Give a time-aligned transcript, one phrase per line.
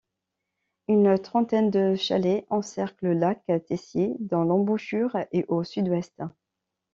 [0.87, 6.23] Une trentaine de chalets encercle le lac Tessier dont l'embouchure est au sud-ouest.